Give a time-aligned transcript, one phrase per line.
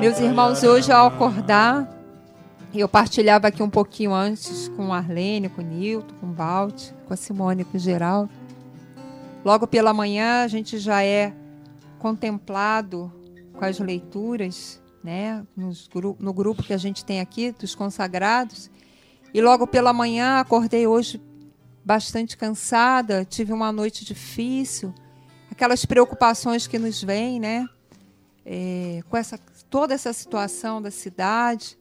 [0.00, 1.88] Meus irmãos, hoje ao acordar,
[2.74, 6.90] eu partilhava aqui um pouquinho antes com a Arlene, com o Nilton, com o Balt,
[7.06, 8.30] com a Simone, com o Geraldo.
[9.44, 11.34] Logo pela manhã a gente já é
[11.98, 13.12] contemplado
[13.52, 18.70] com as leituras, né, nos, no grupo que a gente tem aqui dos consagrados.
[19.32, 21.20] E logo pela manhã acordei hoje
[21.84, 24.94] bastante cansada, tive uma noite difícil,
[25.50, 27.66] aquelas preocupações que nos vêm, né?
[28.46, 29.38] É, com essa,
[29.70, 31.78] toda essa situação da cidade.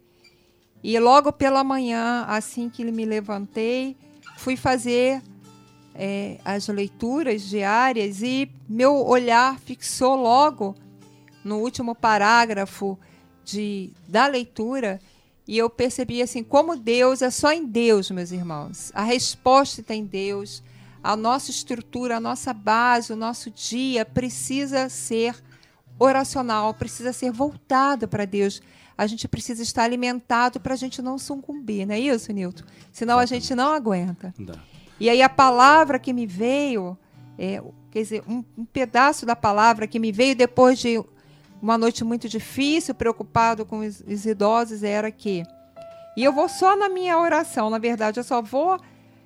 [0.83, 3.95] E logo pela manhã, assim que me levantei,
[4.37, 5.21] fui fazer
[5.95, 10.75] é, as leituras diárias e meu olhar fixou logo
[11.43, 12.97] no último parágrafo
[13.45, 14.99] de, da leitura
[15.47, 18.91] e eu percebi assim como Deus é só em Deus, meus irmãos.
[18.95, 20.63] A resposta está em Deus.
[21.03, 25.35] A nossa estrutura, a nossa base, o nosso dia precisa ser
[25.99, 28.61] oracional, precisa ser voltado para Deus.
[28.97, 32.63] A gente precisa estar alimentado para a gente não sucumbir, não é isso, Nilton?
[32.91, 34.33] Senão a gente não aguenta.
[34.99, 36.97] E aí a palavra que me veio,
[37.37, 41.03] é, quer dizer, um, um pedaço da palavra que me veio depois de
[41.61, 45.43] uma noite muito difícil, preocupado com os, os idosos, era que.
[46.15, 48.79] E eu vou só na minha oração, na verdade, eu só vou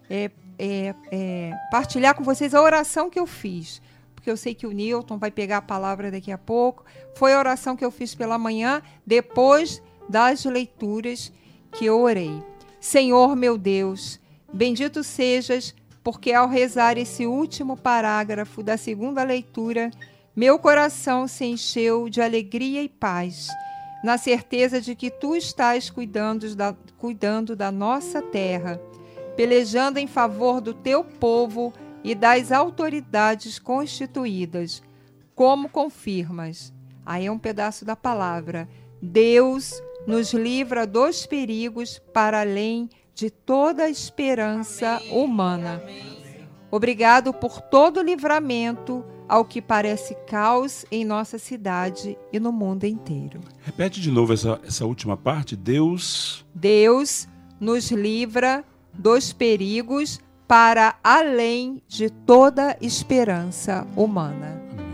[0.10, 3.82] é, é, é, partilhar com vocês a oração que eu fiz.
[4.28, 6.84] Porque eu sei que o Newton vai pegar a palavra daqui a pouco.
[7.16, 11.32] Foi a oração que eu fiz pela manhã, depois das leituras
[11.72, 12.44] que eu orei.
[12.78, 14.20] Senhor meu Deus,
[14.52, 19.92] bendito sejas, porque ao rezar esse último parágrafo da segunda leitura,
[20.36, 23.48] meu coração se encheu de alegria e paz,
[24.04, 28.78] na certeza de que tu estás cuidando da, cuidando da nossa terra,
[29.38, 31.72] pelejando em favor do teu povo
[32.08, 34.82] e das autoridades constituídas,
[35.36, 36.74] como confirmas.
[37.06, 38.66] Aí é um pedaço da palavra.
[39.02, 39.74] Deus
[40.08, 45.12] nos livra dos perigos para além de toda esperança Amém.
[45.12, 45.82] humana.
[45.84, 46.48] Amém.
[46.72, 52.86] Obrigado por todo o livramento ao que parece caos em nossa cidade e no mundo
[52.86, 53.42] inteiro.
[53.64, 55.58] Repete de novo essa, essa última parte.
[55.58, 56.46] Deus.
[56.56, 57.28] Deus
[57.60, 58.64] nos livra
[58.94, 64.62] dos perigos para além de toda esperança humana.
[64.72, 64.86] Amém.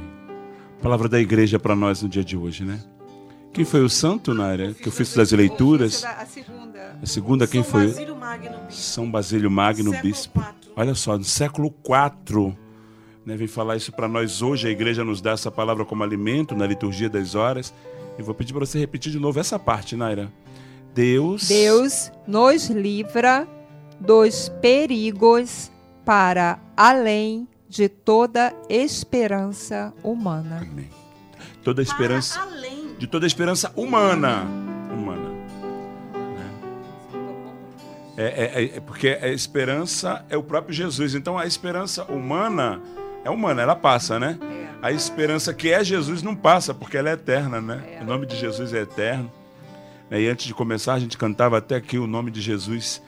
[0.82, 2.84] Palavra da igreja para nós no dia de hoje, né?
[3.54, 4.74] Quem foi o santo, Nária?
[4.74, 6.04] Que eu fiz das leituras.
[6.04, 6.98] A segunda.
[7.02, 7.94] A segunda, quem foi?
[8.70, 10.44] São Basílio Magno, Bispo.
[10.76, 12.58] Olha só, no século IV
[13.24, 14.68] né, vem falar isso para nós hoje.
[14.68, 17.72] A igreja nos dá essa palavra como alimento na liturgia das horas.
[18.18, 20.32] E vou pedir para você repetir de novo essa parte, Naira.
[20.96, 21.48] Deus.
[21.48, 23.48] Deus nos livra
[24.06, 25.72] dos perigos
[26.06, 30.60] para além de toda esperança humana.
[30.62, 30.90] Amém.
[31.64, 32.46] Toda esperança.
[33.00, 34.44] De toda esperança humana.
[34.92, 35.30] Humana.
[36.14, 36.52] Né?
[38.18, 41.16] É, é, é, porque a esperança é o próprio Jesus.
[41.16, 42.82] Então a esperança humana
[43.24, 44.38] é humana, ela passa, né?
[44.42, 44.68] É.
[44.82, 47.98] A esperança que é Jesus não passa, porque ela é eterna, né?
[48.00, 48.04] É.
[48.04, 49.32] O nome de Jesus é eterno.
[50.12, 53.02] E antes de começar, a gente cantava até aqui o nome de Jesus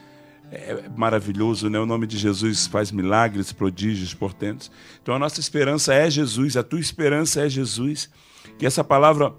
[0.51, 1.79] é maravilhoso, né?
[1.79, 4.71] O nome de Jesus faz milagres, prodígios, portentos.
[5.01, 8.09] Então a nossa esperança é Jesus, a tua esperança é Jesus.
[8.57, 9.33] Que essa palavra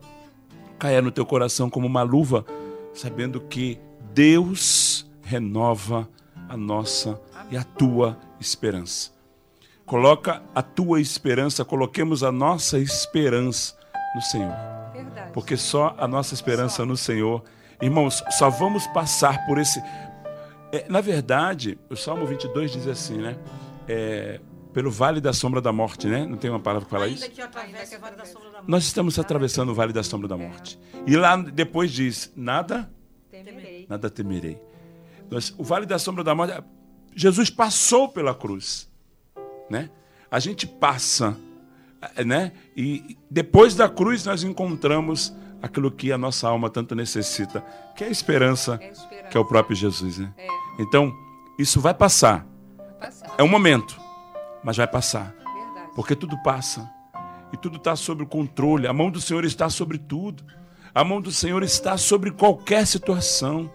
[0.79, 2.45] caia no teu coração como uma luva,
[2.93, 3.79] sabendo que
[4.13, 6.09] Deus renova
[6.49, 9.11] a nossa e a tua esperança.
[9.85, 13.77] Coloca a tua esperança, coloquemos a nossa esperança
[14.15, 14.55] no Senhor.
[14.93, 15.33] Verdade.
[15.33, 16.87] Porque só a nossa esperança só.
[16.87, 17.45] no Senhor.
[17.81, 19.81] Irmãos, só vamos passar por esse.
[20.73, 23.39] É, na verdade, o Salmo 22 diz assim, né?
[23.89, 24.41] É,
[24.73, 26.27] pelo vale da sombra da morte, né?
[26.27, 27.25] Não tem uma palavra que fala isso?
[28.67, 30.79] Nós estamos atravessando o vale da sombra da morte.
[31.07, 32.91] E lá depois diz: nada
[33.31, 33.87] temerei.
[33.89, 34.61] Nada temerei.
[35.31, 36.53] Nós, o vale da sombra da morte,
[37.15, 38.89] Jesus passou pela cruz
[39.69, 39.91] né?
[40.31, 41.37] A gente passa,
[42.25, 42.53] né?
[42.77, 45.35] E depois da cruz nós encontramos
[45.67, 47.65] aquilo que a nossa alma tanto necessita,
[47.95, 49.29] que é a esperança, é a esperança.
[49.29, 50.33] que é o próprio Jesus, né?
[50.37, 50.47] É.
[50.79, 51.15] Então,
[51.59, 52.47] isso vai passar.
[52.77, 53.35] vai passar.
[53.39, 53.99] É um momento,
[54.65, 55.35] mas vai passar.
[55.35, 55.91] Verdade.
[55.95, 56.91] Porque tudo passa.
[57.53, 58.87] E tudo está sob o controle.
[58.87, 60.45] A mão do Senhor está sobre tudo.
[60.95, 63.71] A mão do Senhor está sobre qualquer situação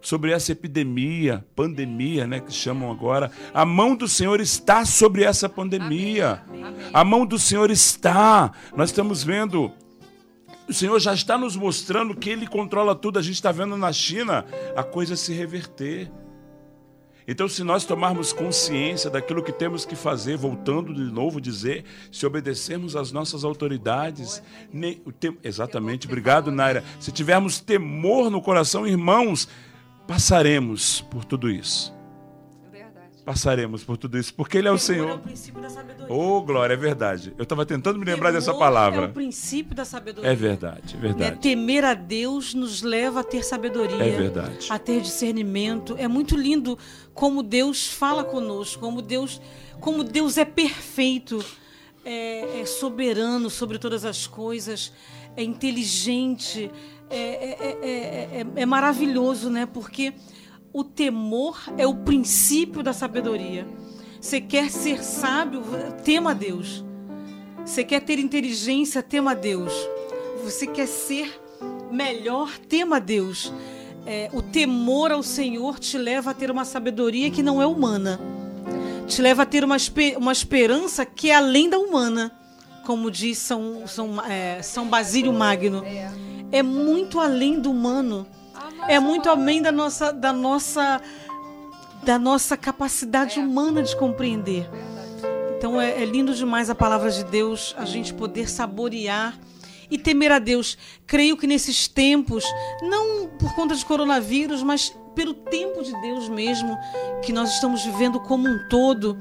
[0.00, 3.30] sobre essa epidemia, pandemia, né, que chamam agora.
[3.52, 6.42] A mão do Senhor está sobre essa pandemia.
[6.48, 6.86] Amém, amém.
[6.92, 8.52] A mão do Senhor está.
[8.76, 9.72] Nós estamos vendo
[10.68, 13.18] o Senhor já está nos mostrando que Ele controla tudo.
[13.18, 14.44] A gente está vendo na China
[14.76, 16.10] a coisa se reverter.
[17.26, 22.24] Então, se nós tomarmos consciência daquilo que temos que fazer, voltando de novo dizer, se
[22.24, 24.42] obedecermos às nossas autoridades,
[25.20, 26.82] tem, exatamente, obrigado, Naira.
[26.98, 29.46] Se tivermos temor no coração, irmãos,
[30.06, 31.97] passaremos por tudo isso
[33.28, 35.10] passaremos por tudo isso, porque Ele é o Senhor.
[35.10, 36.06] É o princípio da sabedoria.
[36.08, 37.34] Oh, glória, é verdade.
[37.36, 39.02] Eu estava tentando me lembrar Temor dessa palavra.
[39.02, 40.30] É o princípio da sabedoria.
[40.30, 41.36] É verdade, é verdade.
[41.36, 44.02] É, temer a Deus nos leva a ter sabedoria.
[44.02, 44.68] É verdade.
[44.70, 45.94] A ter discernimento.
[45.98, 46.78] É muito lindo
[47.12, 49.42] como Deus fala conosco, como Deus,
[49.78, 51.44] como Deus é perfeito,
[52.06, 54.90] é, é soberano sobre todas as coisas,
[55.36, 56.70] é inteligente,
[57.10, 59.66] é, é, é maravilhoso, né?
[59.66, 60.14] Porque
[60.72, 63.66] o temor é o princípio da sabedoria.
[64.20, 65.62] Você quer ser sábio,
[66.04, 66.84] tema a Deus.
[67.64, 69.72] Você quer ter inteligência, tema a Deus.
[70.42, 71.40] Você quer ser
[71.90, 73.52] melhor, tema a Deus.
[74.06, 78.18] É, o temor ao Senhor te leva a ter uma sabedoria que não é humana.
[79.06, 79.76] Te leva a ter uma,
[80.16, 82.32] uma esperança que é além da humana.
[82.84, 85.82] Como diz São, São, é, São Basílio Magno.
[86.50, 88.26] É muito além do humano
[88.86, 91.00] é muito além da nossa, da nossa,
[92.02, 94.68] da nossa capacidade humana de compreender.
[95.56, 99.38] Então é, é lindo demais a palavra de Deus, a gente poder saborear
[99.90, 100.78] e temer a Deus.
[101.06, 102.44] Creio que nesses tempos,
[102.82, 106.78] não por conta de coronavírus, mas pelo tempo de Deus mesmo,
[107.24, 109.18] que nós estamos vivendo como um todo,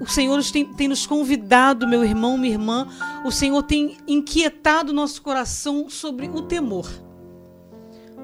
[0.00, 2.86] o Senhor tem, tem, nos convidado, meu irmão, minha irmã,
[3.24, 6.88] o Senhor tem inquietado nosso coração sobre o temor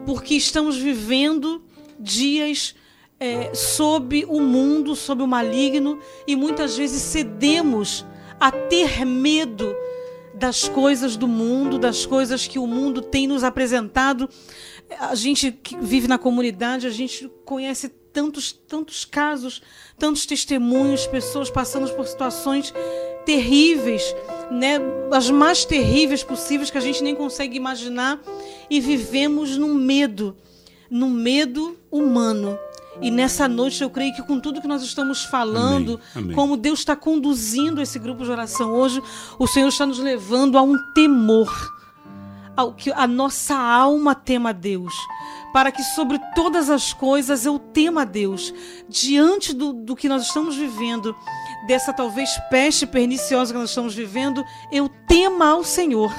[0.04, 1.62] porque estamos vivendo
[1.98, 2.74] dias
[3.18, 8.06] é, sob o mundo, sob o maligno, e muitas vezes cedemos
[8.40, 9.74] a ter medo
[10.34, 14.28] das coisas do mundo, das coisas que o mundo tem nos apresentado.
[14.98, 19.62] A gente que vive na comunidade, a gente conhece tantos, tantos casos,
[19.98, 22.72] tantos testemunhos, pessoas passando por situações
[23.30, 24.12] terríveis,
[24.50, 24.80] né,
[25.12, 28.18] as mais terríveis possíveis que a gente nem consegue imaginar
[28.68, 30.36] e vivemos num medo,
[30.90, 32.58] num medo humano.
[33.00, 36.24] E nessa noite eu creio que com tudo que nós estamos falando, Amém.
[36.24, 36.34] Amém.
[36.34, 39.00] como Deus está conduzindo esse grupo de oração hoje,
[39.38, 41.72] o Senhor está nos levando a um temor,
[42.56, 44.92] ao que a nossa alma tema a Deus
[45.52, 48.54] para que sobre todas as coisas eu tema a Deus.
[48.88, 51.14] Diante do, do que nós estamos vivendo,
[51.66, 56.12] dessa talvez peste perniciosa que nós estamos vivendo, eu tema ao Senhor.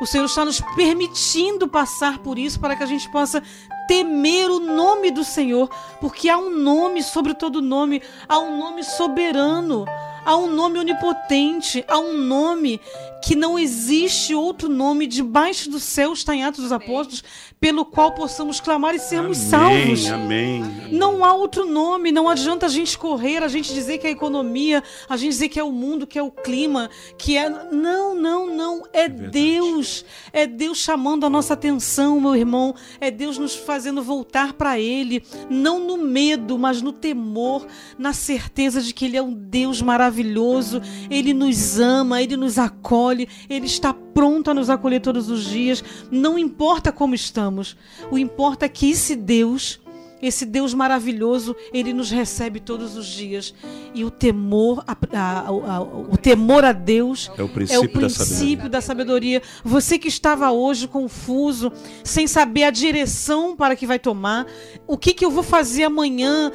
[0.00, 3.42] O Senhor está nos permitindo passar por isso para que a gente possa
[3.86, 5.68] temer o nome do Senhor,
[6.00, 9.84] porque há um nome sobre todo nome, há um nome soberano,
[10.24, 12.80] há um nome onipotente, há um nome
[13.22, 17.22] que não existe outro nome debaixo do céu, está em Atos dos Apóstolos,
[17.60, 20.10] pelo qual possamos clamar e sermos amém, salvos.
[20.10, 20.92] Amém, amém.
[20.92, 24.12] Não há outro nome, não adianta a gente correr, a gente dizer que é a
[24.12, 26.88] economia, a gente dizer que é o mundo, que é o clima,
[27.18, 27.50] que é.
[27.50, 28.82] Não, não, não.
[28.92, 30.04] É, é Deus.
[30.32, 32.74] É Deus chamando a nossa atenção, meu irmão.
[32.98, 37.66] É Deus nos fazendo voltar para Ele, não no medo, mas no temor,
[37.98, 40.80] na certeza de que Ele é um Deus maravilhoso,
[41.10, 45.82] Ele nos ama, Ele nos acolhe, Ele está pronto a nos acolher todos os dias,
[46.10, 47.76] não importa como estamos.
[48.10, 49.80] O importa é que esse Deus
[50.22, 53.54] esse Deus maravilhoso, ele nos recebe todos os dias.
[53.94, 57.88] E o temor a, a, a, o temor a Deus é o princípio, é o
[57.88, 59.40] princípio da, sabedoria.
[59.40, 59.42] da, sabedoria.
[59.64, 61.72] Você que estava hoje confuso,
[62.04, 64.46] sem saber a direção para que vai tomar,
[64.86, 66.52] o que, que eu vou fazer amanhã,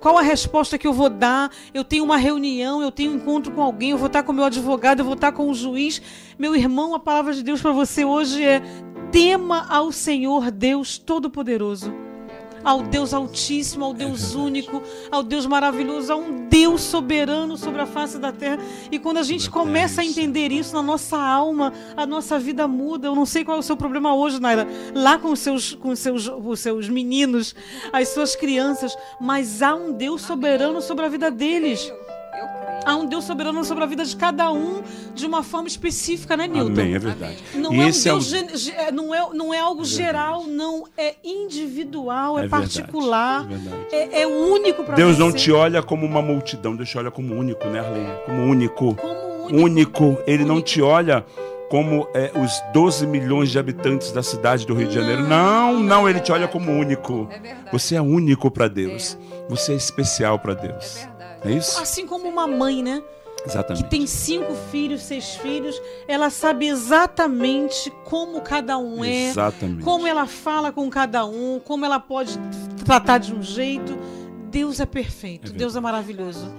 [0.00, 1.50] qual a resposta que eu vou dar.
[1.72, 4.44] Eu tenho uma reunião, eu tenho um encontro com alguém, eu vou estar com meu
[4.44, 6.00] advogado, eu vou estar com o juiz.
[6.38, 8.62] Meu irmão, a palavra de Deus para você hoje é:
[9.10, 12.07] tema ao Senhor Deus Todo-Poderoso
[12.64, 17.80] ao Deus Altíssimo, ao Deus é único, ao Deus maravilhoso, a um Deus soberano sobre
[17.80, 18.58] a face da terra.
[18.90, 23.08] E quando a gente começa a entender isso na nossa alma, a nossa vida muda.
[23.08, 25.90] Eu não sei qual é o seu problema hoje, Naira, lá com os seus, com
[25.90, 27.54] os seus, os seus meninos,
[27.92, 31.90] as suas crianças, mas há um Deus soberano sobre a vida deles.
[32.88, 34.82] Há um Deus soberano sobre a vida de cada um
[35.14, 36.72] de uma forma específica, né, Nilton?
[36.72, 37.36] Amém, é verdade.
[37.54, 38.92] Não, é, um Deus, é, o...
[38.92, 40.84] não, é, não é algo é geral, não.
[40.96, 45.02] É individual, é, é particular, verdade, é, é, único para você.
[45.02, 48.08] Deus não te olha como uma multidão, Deus te olha como único, né, Arlene?
[48.24, 48.94] Como único.
[48.94, 49.14] Como
[49.44, 50.04] único.
[50.04, 50.22] único.
[50.26, 50.48] Ele único.
[50.48, 51.26] não te olha
[51.68, 55.28] como é, os 12 milhões de habitantes da cidade do Rio de Janeiro.
[55.28, 57.28] Não, não, não ele te olha como único.
[57.70, 59.18] Você é único para Deus.
[59.50, 61.06] Você é especial para Deus.
[61.44, 61.80] É isso?
[61.80, 63.02] Assim como uma mãe, né?
[63.46, 63.84] Exatamente.
[63.84, 69.84] Que tem cinco filhos, seis filhos, ela sabe exatamente como cada um é, exatamente.
[69.84, 72.38] como ela fala com cada um, como ela pode
[72.84, 73.96] tratar de um jeito.
[74.50, 76.50] Deus é perfeito, É Deus é maravilhoso.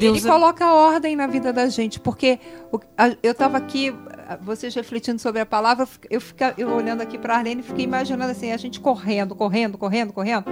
[0.00, 0.30] Deus ele é...
[0.32, 2.38] coloca ordem na vida da gente, porque
[3.22, 3.94] eu estava aqui,
[4.42, 8.30] vocês refletindo sobre a palavra, eu, fica, eu olhando aqui para a Arlene, fiquei imaginando
[8.30, 10.46] assim, a gente correndo, correndo, correndo, correndo,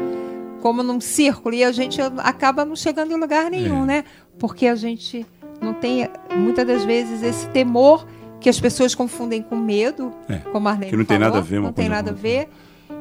[0.61, 3.87] como num círculo, e a gente acaba não chegando em lugar nenhum, é.
[3.87, 4.05] né?
[4.39, 5.27] Porque a gente
[5.61, 8.07] não tem, muitas das vezes, esse temor
[8.41, 10.37] que as pessoas confundem com medo, é.
[10.39, 12.49] como a Arlene Que não falou, tem nada a ver, Não tem nada a ver.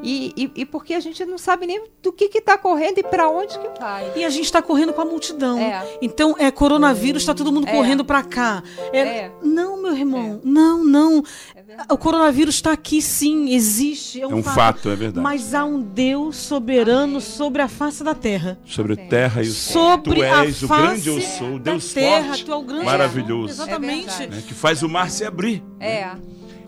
[0.03, 3.29] E, e, e, porque a gente não sabe nem do que está correndo e para
[3.29, 4.11] onde que vai.
[4.15, 5.57] E a gente está correndo com a multidão.
[5.59, 5.97] É.
[6.01, 7.71] Então, é coronavírus, está todo mundo é.
[7.71, 8.63] correndo para cá.
[8.93, 10.47] É, é, Não, meu irmão, é.
[10.47, 11.23] não, não.
[11.55, 14.21] É o coronavírus está aqui, sim, existe.
[14.21, 15.23] É um, um fato, fato, é verdade.
[15.23, 18.57] Mas há um Deus soberano sobre a face da terra.
[18.65, 19.73] Sobre a terra e o céu.
[19.73, 23.53] Sobre tu és o grande eu sou, Deus terra, forte, tu é o grande maravilhoso.
[23.53, 24.27] Exatamente.
[24.27, 25.63] Né, que faz o mar se abrir.
[25.79, 26.11] É.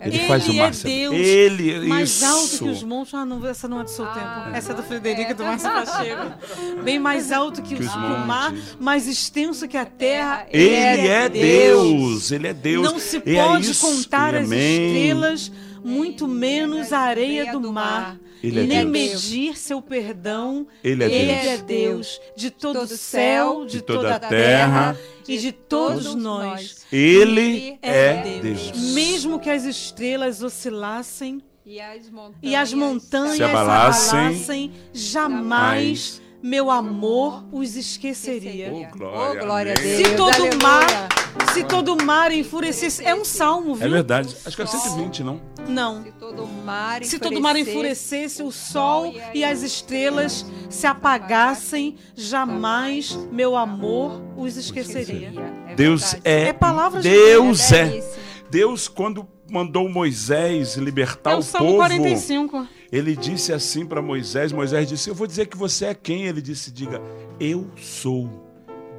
[0.00, 0.88] Ele, ele faz o Márcio.
[0.88, 2.24] É Deus ele mais isso.
[2.24, 3.12] alto que os montes.
[3.12, 4.56] Ah, não, essa não é do seu ah, tempo.
[4.56, 5.34] Essa é do Frederico é.
[5.34, 6.82] do Márcio Pacheco.
[6.82, 10.46] Bem mais alto que, que os, o mar, mais extenso que a terra.
[10.50, 11.82] Ele, ele é, é Deus.
[11.82, 12.32] Deus.
[12.32, 12.84] Ele é Deus.
[12.84, 15.52] Não se pode contar as estrelas,
[15.84, 18.16] muito menos a areia do mar.
[18.42, 18.90] Ele é nem Deus.
[18.90, 20.66] medir seu perdão.
[20.82, 21.20] Ele é Deus.
[21.20, 24.96] Ele é Deus de todo o céu, de, de toda a terra,
[25.28, 26.86] e de todos, todos nós.
[26.90, 28.72] Ele é Deus.
[28.92, 36.19] Mesmo que as estrelas oscilassem e as montanhas, e as montanhas se abalassem, abalassem jamais
[36.42, 38.72] meu amor os esqueceria.
[38.72, 40.06] Oh, glória, oh, glória a Deus.
[40.06, 40.58] Se todo Aleluia.
[40.62, 41.08] mar,
[41.52, 43.86] se todo mar enfurecesse, é um salmo, viu?
[43.86, 44.36] É verdade.
[44.44, 45.40] Acho que é 120, não?
[45.68, 46.02] Não.
[46.02, 53.14] Se todo mar se todo mar enfurecesse, o sol e as estrelas se apagassem, jamais
[53.30, 55.32] meu amor os esqueceria.
[55.76, 58.02] Deus é, é palavra Deus é.
[58.50, 61.76] Deus quando mandou Moisés libertar é o, o povo.
[61.76, 66.24] 45 ele disse assim para Moisés: Moisés disse, Eu vou dizer que você é quem?
[66.24, 67.00] Ele disse: Diga,
[67.38, 68.48] eu sou.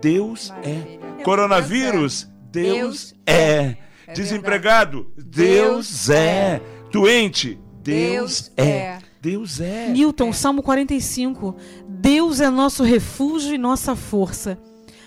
[0.02, 0.74] Deus é.
[0.74, 1.00] Maravilha.
[1.20, 1.24] é.
[1.24, 3.34] Coronavírus, Deus, Deus é.
[3.34, 3.78] é.
[4.08, 6.16] é Desempregado, Deus, Deus é.
[6.16, 6.62] é.
[6.92, 8.64] Doente, Deus, é.
[8.64, 9.00] é.
[9.22, 9.90] Deus é.
[9.90, 11.56] Newton, Salmo 45.
[11.88, 14.58] Deus é nosso refúgio e nossa força.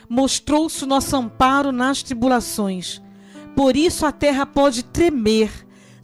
[0.08, 3.02] Mostrou-se o nosso amparo nas tribulações.
[3.56, 5.50] Por isso a terra pode tremer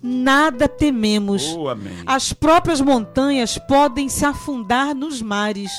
[0.02, 1.54] nada tememos.
[1.56, 1.66] Oh,
[2.06, 5.70] As próprias montanhas podem se afundar nos mares,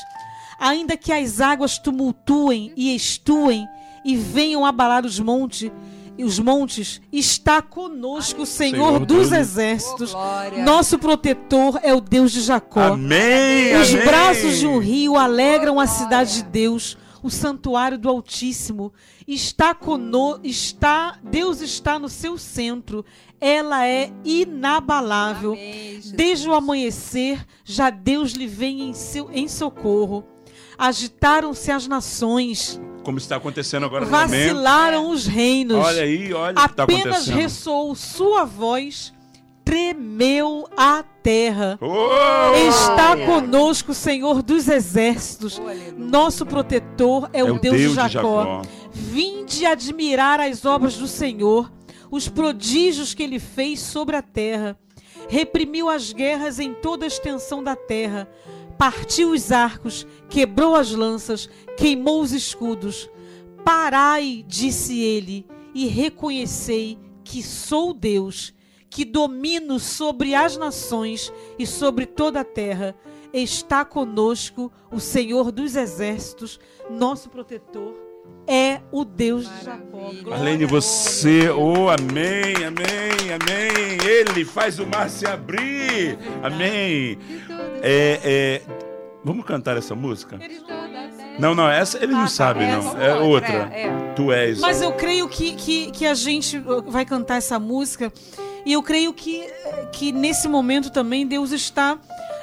[0.60, 3.68] ainda que as águas tumultuem e estuem
[4.06, 5.72] e venham abalar os montes.
[6.20, 9.42] Os montes está conosco o Senhor, Senhor dos Deus.
[9.42, 10.14] exércitos.
[10.14, 12.94] Oh, Nosso protetor é o Deus de Jacó.
[12.94, 14.06] Amém, Os amém.
[14.06, 18.92] braços de um rio alegram a cidade de Deus o santuário do Altíssimo.
[19.28, 23.06] Está conosco, está, Deus está no seu centro.
[23.41, 25.54] Ela é inabalável.
[25.54, 30.23] Amém, Desde o amanhecer, já Deus lhe vem em, seu, em socorro.
[30.77, 32.80] Agitaram-se as nações.
[33.04, 35.77] Como está acontecendo agora no Vacilaram os reinos.
[35.77, 39.12] Olha aí, olha Apenas ressoou sua voz
[39.71, 41.80] tremeu a terra.
[41.80, 42.67] Oh!
[42.67, 45.60] Está conosco o Senhor dos exércitos.
[45.60, 48.10] Oh, Nosso protetor é, é o, Deus, Deus, de Jacó.
[48.10, 48.62] De Jacó.
[48.91, 51.71] Vinde admirar as obras do Senhor,
[52.12, 54.78] os prodígios que ele fez sobre a terra.
[55.30, 58.30] Reprimiu as guerras em toda a extensão da terra.
[58.78, 63.10] Partiu os arcos, quebrou as lanças, queimou os escudos.
[63.63, 68.54] Parai, disse ele, e reconhecei que sou Deus
[68.91, 72.93] que domino sobre as nações e sobre toda a terra.
[73.34, 78.01] Está conosco o Senhor dos exércitos, nosso protetor
[78.47, 80.12] é o Deus de Jacó.
[80.32, 83.97] Além de você, oh, amém, amém, amém.
[84.06, 87.17] Ele faz o mar se abrir, amém.
[87.82, 88.62] É, é,
[89.23, 90.39] vamos cantar essa música?
[91.39, 93.01] Não, não, essa ele não ah, sabe, não.
[93.01, 93.69] É outra.
[93.73, 94.13] É, é.
[94.15, 94.60] Tu és.
[94.60, 98.12] Mas eu creio que, que, que a gente vai cantar essa música
[98.65, 99.47] e eu creio que,
[99.91, 101.97] que nesse momento também Deus está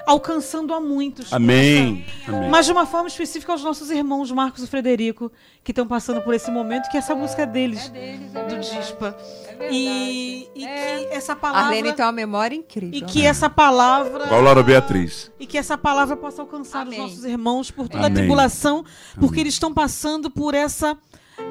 [0.09, 1.31] alcançando a muitos.
[1.33, 2.07] Amém.
[2.27, 2.49] Amém.
[2.49, 5.31] Mas de uma forma específica aos nossos irmãos Marcos e Frederico,
[5.63, 8.59] que estão passando por esse momento, que essa música é deles, é deles é do
[8.59, 9.15] Dispa.
[9.61, 10.99] É e, e é.
[10.99, 11.67] que essa palavra.
[11.67, 12.99] A Lene tem uma memória incrível.
[12.99, 14.25] E que essa palavra.
[14.25, 15.31] Igual Laura Beatriz.
[15.39, 16.99] E que essa palavra possa alcançar Amém.
[16.99, 18.13] os nossos irmãos por toda Amém.
[18.13, 19.41] a tribulação, porque Amém.
[19.43, 20.97] eles estão passando por essa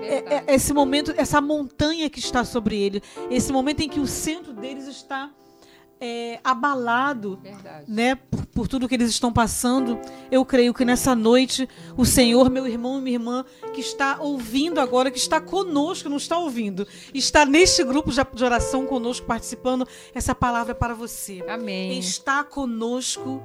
[0.02, 4.08] é, é, esse momento, essa montanha que está sobre ele, esse momento em que o
[4.08, 5.30] centro deles está
[6.00, 7.40] é, abalado,
[7.88, 10.00] né, por, por, tudo que eles estão passando.
[10.32, 14.80] Eu creio que nessa noite o Senhor, meu irmão e minha irmã, que está ouvindo
[14.80, 19.88] agora, que está conosco, não está ouvindo, está neste grupo de oração conosco participando.
[20.14, 21.44] Essa palavra é para você.
[21.48, 21.98] Amém.
[21.98, 23.44] Está conosco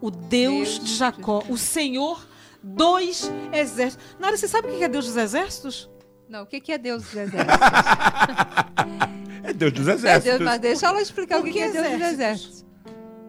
[0.00, 2.26] o Deus, Deus de Jacó, o Senhor
[2.62, 4.06] dois exércitos.
[4.18, 5.90] Nara, você sabe o que é Deus dos exércitos?
[6.28, 7.46] Não, o que é Deus dos exércitos?
[9.42, 10.26] é Deus dos exércitos.
[10.26, 12.64] É Deus, mas deixa ela explicar o que, que é Deus dos exércitos.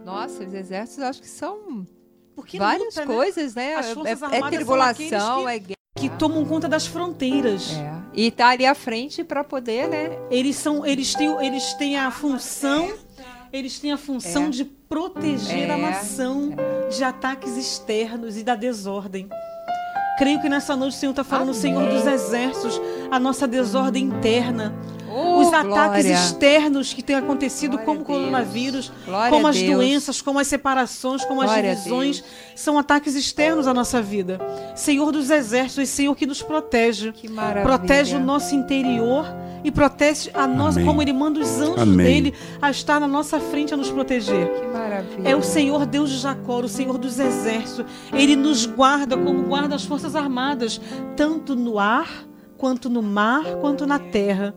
[0.06, 1.88] Nossa, os exércitos acho que são
[2.36, 3.16] Porque várias luta, né?
[3.16, 3.76] coisas, né?
[3.76, 5.78] As é, é tribulação, é guerra.
[5.96, 7.72] Que tomam conta das fronteiras.
[7.72, 8.02] É.
[8.13, 10.18] E tá ali à frente para poder, né?
[10.30, 12.94] Eles são, eles têm, eles têm a função,
[13.52, 14.50] eles têm a função é.
[14.50, 15.82] de proteger a é.
[15.82, 16.52] nação
[16.96, 19.30] de ataques externos e da desordem.
[20.18, 21.62] Creio que nessa noite o Senhor está falando, Amém.
[21.62, 24.74] Senhor dos Exércitos, a nossa desordem interna.
[25.54, 26.13] Oh, ataques glória.
[26.13, 31.24] externos que têm acontecido, glória como o coronavírus, glória como as doenças, como as separações,
[31.26, 32.24] como as divisões,
[32.56, 34.39] são ataques externos à nossa vida.
[34.76, 37.12] Senhor dos exércitos, Senhor que nos protege.
[37.12, 37.30] Que
[37.62, 39.26] protege o nosso interior
[39.63, 42.06] e protege a nós, como Ele manda os anjos Amém.
[42.06, 44.48] dele a estar na nossa frente a nos proteger.
[44.48, 45.30] Que maravilha.
[45.30, 47.86] É o Senhor Deus de Jacó, o Senhor dos exércitos.
[48.12, 50.82] Ele nos guarda como guarda as forças armadas,
[51.16, 52.26] tanto no ar,
[52.58, 54.54] quanto no mar, quanto na terra.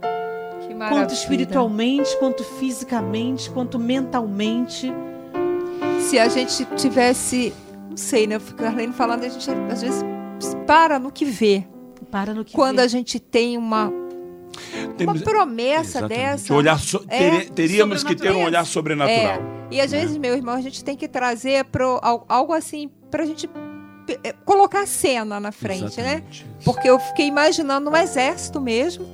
[0.78, 4.92] Quanto espiritualmente, quanto fisicamente, quanto mentalmente.
[6.00, 7.52] Se a gente tivesse,
[7.88, 8.38] não sei, né?
[8.38, 10.04] Ficar falando, a gente às vezes
[10.66, 11.64] para no que vê.
[12.10, 12.82] Para no que Quando vê.
[12.82, 13.92] a gente tem uma
[14.96, 16.18] temos, uma promessa exatamente.
[16.18, 16.54] dessa.
[16.54, 19.40] Olhar so, é, teríamos que ter um olhar sobrenatural.
[19.40, 19.56] É.
[19.70, 23.26] E às vezes, meu irmão, a gente tem que trazer pro, algo assim para a
[23.26, 23.48] gente
[24.22, 26.14] é, colocar a cena na frente, né?
[26.14, 26.44] exatamente.
[26.44, 26.50] né?
[26.64, 29.06] Porque eu fiquei imaginando um exército mesmo,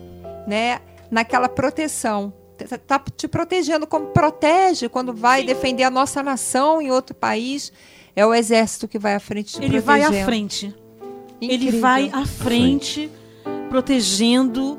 [0.46, 0.81] né?
[1.12, 2.33] Naquela proteção.
[2.59, 5.46] Está te protegendo como protege quando vai Sim.
[5.46, 7.72] defender a nossa nação em outro país.
[8.16, 9.87] É o exército que vai à frente te Ele protegendo.
[9.87, 10.75] vai à frente.
[11.40, 11.68] Incrível.
[11.68, 13.11] Ele vai à frente,
[13.68, 14.79] protegendo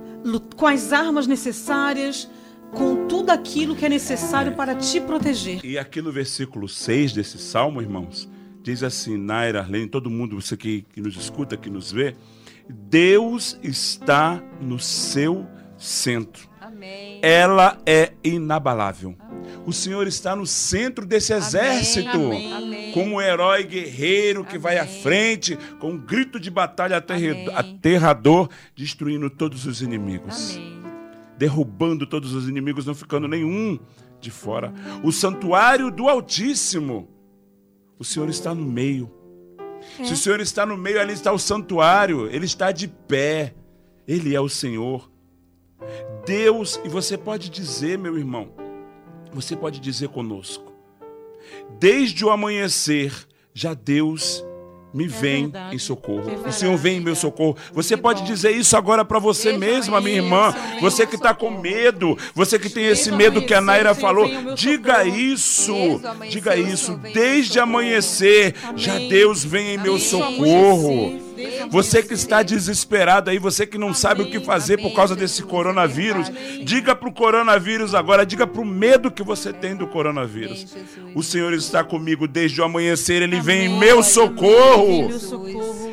[0.55, 2.29] com as armas necessárias,
[2.71, 5.63] com tudo aquilo que é necessário para te proteger.
[5.63, 8.29] E aqui no versículo 6 desse salmo, irmãos,
[8.61, 12.15] diz assim: Naira, Arlene, todo mundo, você que, que nos escuta, que nos vê,
[12.69, 15.45] Deus está no seu
[15.83, 16.47] centro.
[16.59, 17.19] Amém.
[17.21, 19.15] Ela é inabalável.
[19.65, 22.91] O Senhor está no centro desse exército, Amém.
[22.93, 24.61] como um herói guerreiro que Amém.
[24.61, 30.59] vai à frente, com um grito de batalha aterrador, destruindo todos os inimigos,
[31.37, 33.77] derrubando todos os inimigos, não ficando nenhum
[34.21, 34.73] de fora.
[35.03, 37.09] O santuário do Altíssimo,
[37.99, 39.11] o Senhor está no meio.
[39.99, 40.05] É.
[40.05, 43.53] Se o Senhor está no meio, ali está o santuário, ele está de pé,
[44.07, 45.12] ele é o Senhor.
[46.25, 48.49] Deus, e você pode dizer, meu irmão,
[49.31, 50.71] você pode dizer conosco:
[51.79, 54.43] desde o amanhecer, já Deus
[54.93, 56.29] me é vem é em socorro.
[56.45, 57.57] É o Senhor vem em meu socorro.
[57.73, 58.27] Você que pode bom.
[58.27, 60.53] dizer isso agora para você mesma, minha irmã.
[60.79, 65.03] Você que está com medo, você que tem esse medo que a Naira falou, diga
[65.03, 65.73] isso.
[66.29, 66.99] Diga isso.
[67.11, 71.22] Desde amanhecer, já Deus vem em meu socorro.
[71.69, 75.43] Você que está desesperado aí, você que não sabe o que fazer por causa desse
[75.43, 76.31] coronavírus,
[76.63, 80.75] diga para o coronavírus agora, diga para o medo que você tem do coronavírus.
[81.15, 85.09] O Senhor está comigo desde o amanhecer, Ele vem em meu socorro.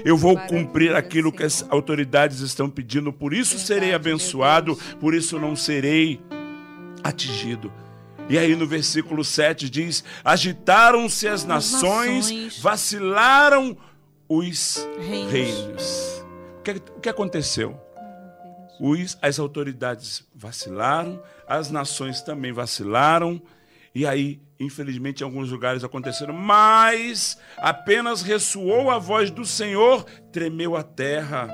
[0.05, 5.39] Eu vou cumprir aquilo que as autoridades estão pedindo, por isso serei abençoado, por isso
[5.39, 6.21] não serei
[7.03, 7.73] atingido.
[8.31, 13.77] E aí no versículo 7 diz: Agitaram-se as nações, vacilaram os
[15.01, 15.33] reinos.
[15.33, 16.25] reinos.
[16.61, 17.77] O, que, o que aconteceu?
[18.79, 23.43] Os, as autoridades vacilaram, as nações também vacilaram,
[23.93, 30.77] e aí, infelizmente, em alguns lugares aconteceram, mas apenas ressoou a voz do Senhor, tremeu
[30.77, 31.49] a terra,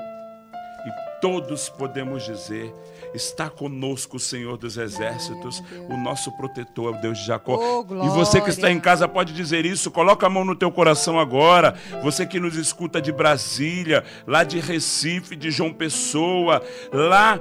[0.85, 2.71] e todos podemos dizer
[3.17, 7.57] Está conosco o Senhor dos Exércitos, o nosso protetor, o Deus de Jacó.
[7.57, 10.71] Oh, e você que está em casa pode dizer isso, coloca a mão no teu
[10.71, 11.73] coração agora.
[12.03, 16.61] Você que nos escuta de Brasília, lá de Recife, de João Pessoa,
[16.93, 17.39] lá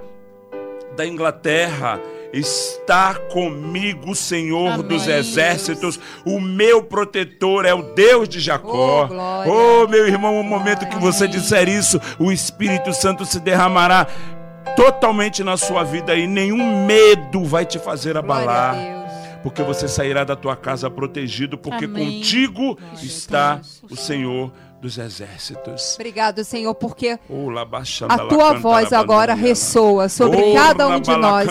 [0.97, 2.01] da Inglaterra,
[2.33, 9.09] Está comigo o Senhor Amém, dos exércitos, o meu protetor é o Deus de Jacó.
[9.11, 14.07] Oh, oh meu irmão, o momento que você disser isso, o Espírito Santo se derramará
[14.75, 18.75] totalmente na sua vida e nenhum medo vai te fazer abalar.
[19.43, 22.17] Porque você sairá da tua casa protegido, porque Amém.
[22.19, 24.53] contigo está o Senhor
[24.87, 25.95] dos exércitos.
[25.97, 27.19] Obrigado, Senhor, porque
[28.09, 31.51] a tua voz agora ressoa sobre cada um de nós,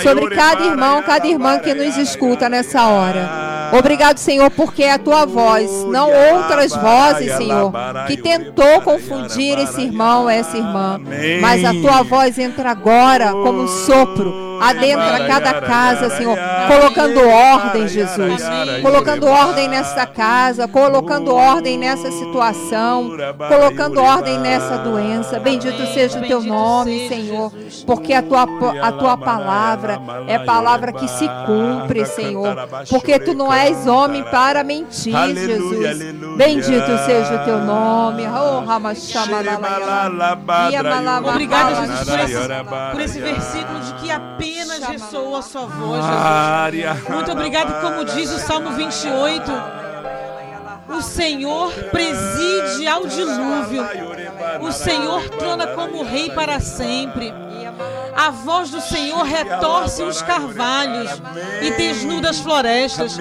[0.00, 3.70] sobre cada irmão, cada irmã que nos escuta nessa hora.
[3.76, 7.72] Obrigado, Senhor, porque é a tua voz, não outras vozes, Senhor,
[8.06, 11.00] que tentou confundir esse irmão, essa irmã,
[11.40, 16.36] mas a tua voz entra agora como um sopro adentra cada casa, Senhor,
[16.68, 18.42] colocando ordem, Jesus.
[18.82, 23.10] Colocando ordem nessa casa, colocando ordem nessa situação,
[23.48, 25.38] colocando ordem nessa doença.
[25.38, 27.52] Bendito seja o teu nome, Senhor,
[27.86, 28.42] porque a tua,
[28.82, 32.56] a tua palavra é palavra que se cumpre, Senhor.
[32.88, 36.14] Porque tu não és homem para mentir, Jesus.
[36.36, 38.22] Bendito seja o teu nome.
[38.26, 38.62] Oh,
[41.28, 44.45] Obrigada, Jesus, por esse, por esse versículo de que apenas
[44.86, 47.08] ressoou a sua voz, Jesus.
[47.08, 49.52] Muito obrigado, como diz o Salmo 28.
[50.88, 53.84] O Senhor preside ao dilúvio.
[54.60, 57.32] O Senhor trona como rei para sempre.
[58.16, 61.10] A voz do Senhor retorce os carvalhos
[61.60, 63.16] e desnuda as florestas.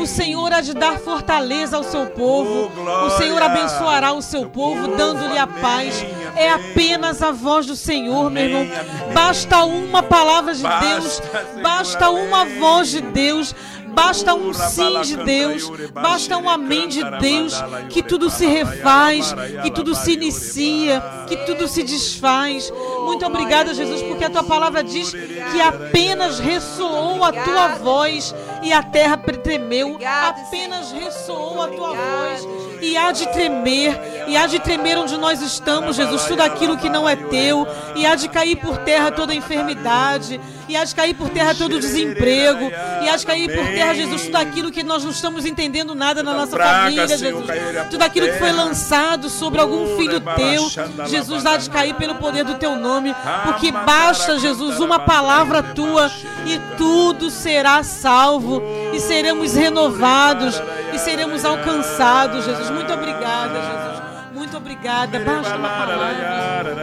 [0.00, 2.70] O Senhor há de dar fortaleza ao seu povo.
[3.06, 6.04] O Senhor abençoará o seu povo, dando-lhe a paz.
[6.34, 8.66] É apenas a voz do Senhor, meu irmão.
[9.12, 11.22] Basta uma palavra de Deus,
[11.62, 13.54] basta uma voz de Deus.
[13.92, 17.54] Basta um sim de Deus, basta um amém de Deus,
[17.88, 22.72] que tudo se refaz, que tudo se inicia, que tudo se desfaz.
[23.04, 28.72] Muito obrigada, Jesus, porque a tua palavra diz que apenas ressoou a tua voz e
[28.72, 29.98] a terra tremeu.
[30.04, 35.40] Apenas ressoou a tua voz e há de tremer, e há de tremer onde nós
[35.42, 39.34] estamos, Jesus, tudo aquilo que não é teu, e há de cair por terra toda
[39.34, 42.70] enfermidade, e há de cair por terra todo desemprego,
[43.02, 46.22] e há de cair por terra, Jesus, tudo aquilo que nós não estamos entendendo nada
[46.22, 47.44] na nossa família, Jesus,
[47.90, 52.44] tudo aquilo que foi lançado sobre algum filho teu, Jesus, há de cair pelo poder
[52.44, 56.10] do teu nome, porque basta, Jesus, uma palavra tua
[56.46, 58.49] e tudo será salvo,
[58.94, 60.60] e seremos renovados,
[60.92, 62.70] e seremos alcançados, Jesus.
[62.70, 64.00] Muito obrigada, Jesus.
[64.34, 65.18] Muito obrigada.
[65.18, 66.74] Basta uma palavra.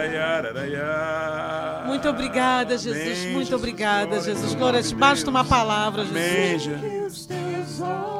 [1.86, 3.32] Muito obrigada, Jesus.
[3.32, 4.54] Muito obrigada, Jesus.
[4.54, 4.94] Glória a.
[4.94, 7.28] Basta uma palavra, Jesus.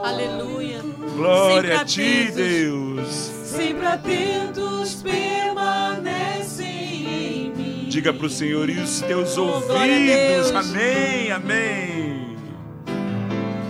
[0.04, 0.80] Aleluia.
[1.14, 3.08] Glória a ti, Deus.
[3.44, 7.86] Sempre atentos permanecem em mim.
[7.88, 10.50] Diga para o Senhor e os teus ouvidos.
[10.54, 12.27] Amém, amém.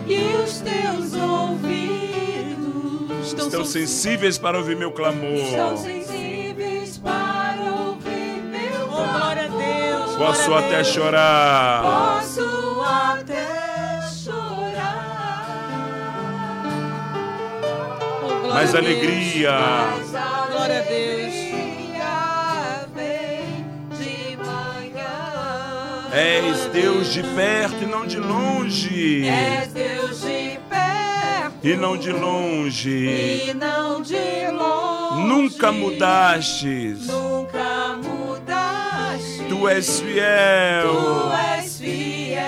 [0.08, 2.58] E os teus ouvidos
[3.26, 5.34] estão, estão sensíveis para ouvir meu clamor.
[5.36, 9.06] Estão sensíveis para ouvir meu clamor.
[9.06, 10.16] Oh, glória a Deus.
[10.16, 10.88] Posso até Deus.
[10.88, 11.82] chorar.
[11.82, 15.58] Posso até chorar.
[18.22, 19.58] Oh, Mas alegria.
[20.50, 21.48] Glória a Deus.
[26.10, 29.28] És Deus de perto e não de longe.
[29.28, 29.97] És Deus de
[31.62, 33.48] e não de longe.
[33.48, 35.26] E não de longe.
[35.26, 37.06] Nunca mudastes.
[37.06, 39.44] Nunca mudaste.
[39.48, 40.88] Tu és fiel.
[40.88, 42.38] Tu és fiel.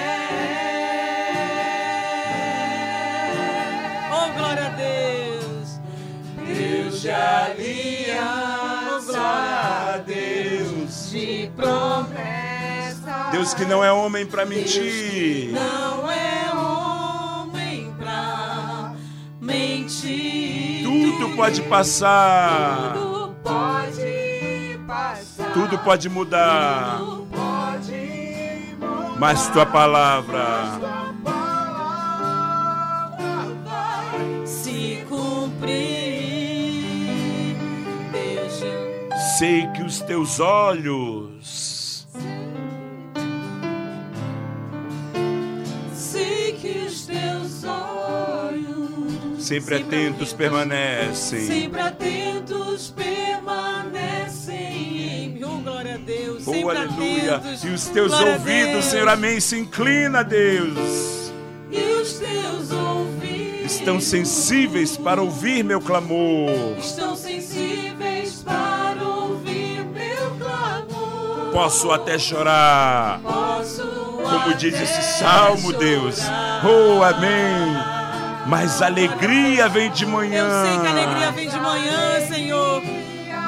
[4.12, 5.80] Oh glória a Deus.
[6.46, 8.20] Deus de aliança.
[8.96, 13.30] Oh, glória a Deus de promessa.
[13.32, 15.50] Deus que não é homem para mentir.
[15.52, 16.39] não é
[20.82, 22.92] Tudo pode passar.
[22.94, 25.52] Tudo pode passar.
[25.52, 26.98] Tudo pode mudar.
[26.98, 29.16] Tudo pode mudar.
[29.18, 30.80] Mas tua palavra.
[34.44, 35.96] Se cumprir.
[39.38, 41.29] Sei que os teus olhos
[49.50, 51.40] Sempre atentos permanecem.
[51.40, 55.42] Sempre atentos permanecem.
[55.44, 56.46] Oh, glória a Deus.
[56.46, 57.34] Oh, sempre aleluia.
[57.34, 57.64] Atentos.
[57.64, 59.40] E os teus glória ouvidos, Senhor, amém.
[59.40, 61.32] Se inclina, Deus.
[61.68, 66.78] E os teus ouvidos estão sensíveis para ouvir meu clamor.
[66.78, 71.50] Estão sensíveis para ouvir meu clamor.
[71.52, 73.18] Posso até chorar.
[73.20, 75.72] Posso Como diz esse salmo.
[75.72, 76.20] Deus.
[76.62, 77.89] Oh, amém
[78.50, 80.44] mas alegria vem de manhã.
[80.44, 82.82] Eu sei que a alegria vem de manhã, Senhor.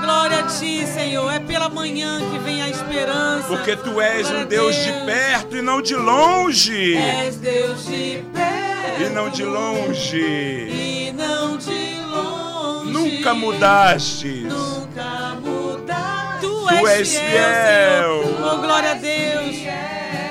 [0.00, 1.28] Glória a ti, Senhor.
[1.32, 3.48] É pela manhã que vem a esperança.
[3.48, 6.96] Porque tu és Glória um Deus, Deus, de perto e não de longe.
[6.96, 10.20] És Deus de perto e não de longe.
[10.20, 12.92] E não de longe.
[12.92, 14.28] Nunca mudaste.
[14.28, 16.40] Nunca mudaste.
[16.40, 18.24] Tu, tu és, fiel, fiel.
[18.24, 18.54] Senhor.
[18.54, 19.56] Oh, glória a Deus.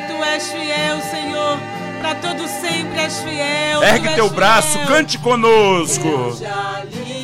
[0.07, 1.70] Tu és fiel, Senhor
[2.02, 3.84] para todo sempre és fiel.
[3.84, 4.30] Ergue teu fiel.
[4.30, 6.36] braço, cante conosco.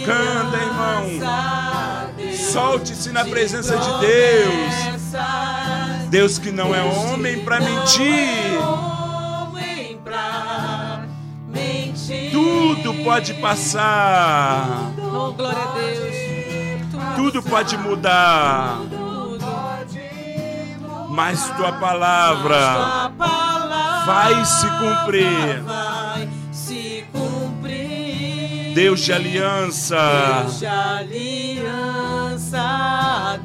[0.05, 1.07] Canta, irmão.
[2.51, 4.73] Solte-se na presença de, Deus.
[6.09, 8.59] Deus que não é homem para é mentir.
[11.49, 12.31] mentir.
[12.31, 14.93] Tudo pode passar.
[14.97, 16.15] Oh, glória a Deus.
[17.15, 18.79] Tudo pode mudar.
[21.09, 22.59] Mas tua palavra.
[22.59, 23.46] Mas tua palavra
[24.07, 25.61] vai se cumprir.
[25.63, 28.73] Vai se cumprir.
[28.73, 29.97] Deus de aliança.
[30.43, 31.37] Deus de aliança.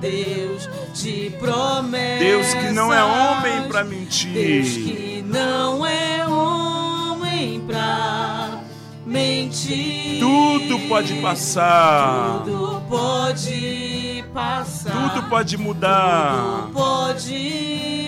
[0.01, 2.19] Deus de promessa.
[2.21, 4.65] Deus que não é homem para Deus mentir.
[4.65, 8.61] que não é homem pra
[9.05, 10.21] mentir.
[10.21, 12.43] Tudo pode passar.
[12.45, 14.93] Tudo pode passar.
[14.93, 16.63] Tudo pode mudar.
[16.67, 18.02] Tudo pode mudar.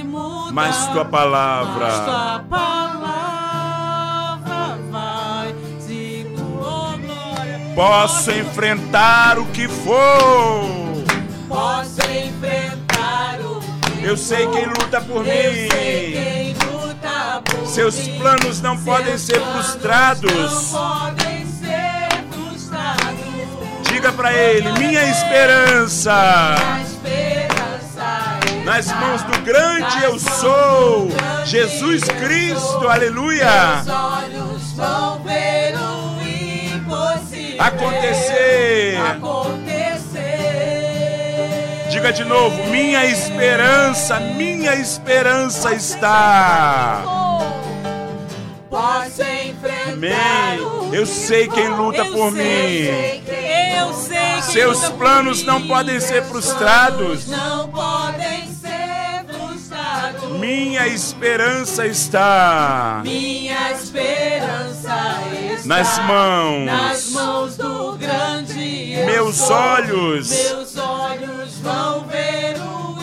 [0.55, 1.85] Mas tua palavra.
[1.85, 3.19] Mas tua palavra
[4.89, 7.61] vai se glória.
[7.75, 11.03] Posso enfrentar o que for.
[11.49, 13.59] Posso enfrentar o
[13.99, 15.33] que Eu sei quem luta por mim.
[17.45, 18.21] por Seus mim.
[18.21, 20.71] planos não podem Seus ser frustrados.
[20.71, 23.89] Podem ser frustrados.
[23.91, 26.84] Diga para ele: minha esperança A esperança
[28.65, 31.09] nas mãos do grande eu sou,
[31.45, 33.83] Jesus Cristo, aleluia.
[33.85, 36.23] Meus olhos vão ver o
[36.75, 38.99] impossível Acontecer.
[41.91, 47.03] Diga de novo: minha esperança, minha esperança está.
[48.69, 50.93] Posso enfrentar Amém.
[50.93, 52.43] Eu sei quem luta por mim.
[53.79, 57.25] Eu sei Seus planos não podem ser frustrados.
[57.25, 58.04] planos Não podem ser frustrados.
[60.45, 64.95] Minha esperança está Minha esperança
[65.55, 66.67] está nas mãos.
[66.67, 69.57] nas mãos do grande eu Meus sou.
[69.57, 70.29] olhos.
[70.29, 73.03] Meus olhos vão ver o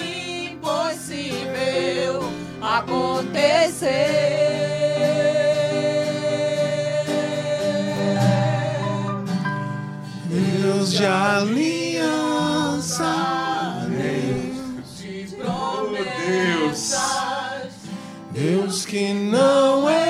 [0.51, 2.29] impossível
[2.61, 4.11] acontecer.
[10.29, 13.05] Deus de aliança,
[16.25, 17.10] Deus.
[18.41, 20.00] Deus que não é